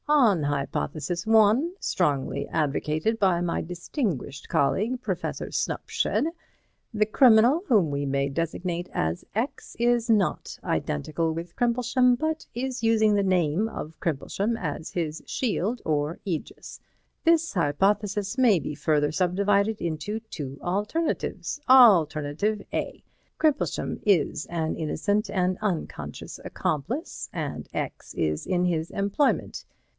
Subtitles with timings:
[0.07, 6.25] On Hypothesis 1 (strongly advocated by my distinguished colleague Professor Snupshed),
[6.91, 12.83] the criminal, whom we may designate as X, is not identical with Crimplesham, but is
[12.83, 16.79] using the name of Crimplesham as his shield, or ægis.
[17.23, 21.61] This hypothesis may be further subdivided into two alternatives.
[21.69, 23.03] Alternative A:
[23.37, 29.63] Crimplesham is an innocent and unconscious accomplice, and X is in his employment.